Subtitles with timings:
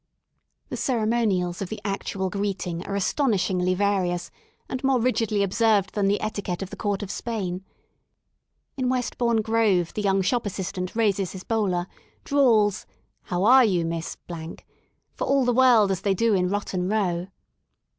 [0.69, 4.31] The ceremonials of the actual greeting are astonish ingly various
[4.67, 7.63] and more rigidly observed than the etiquette of the Court of Spain.
[8.77, 11.85] In Westbourne Grove the young shop assistant raises his bowler,
[12.23, 12.87] drawls
[13.25, 14.17] How are you, Miss?"
[15.13, 17.27] for all the world as they do in Rotten Row.